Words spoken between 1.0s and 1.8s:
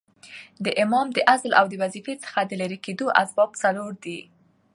د عزل او د